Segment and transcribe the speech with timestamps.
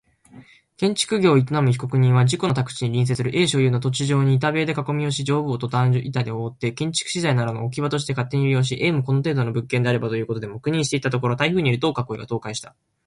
[0.77, 12.75] 建築業を営む被告人は、自己の宅地に隣接する A 所有の土地上に板塀で囲みをし上部をトタン板で覆って建築資材などの置き場として勝手に利用し、A もこの程度の物件であればと言うことで黙認していたところ、台風により同囲いが倒壊した。